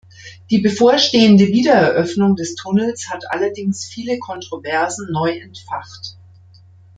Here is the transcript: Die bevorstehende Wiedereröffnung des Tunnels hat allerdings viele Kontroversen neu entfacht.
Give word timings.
Die 0.49 0.57
bevorstehende 0.57 1.45
Wiedereröffnung 1.49 2.35
des 2.35 2.55
Tunnels 2.55 3.07
hat 3.11 3.25
allerdings 3.29 3.85
viele 3.85 4.17
Kontroversen 4.17 5.11
neu 5.11 5.29
entfacht. 5.29 6.17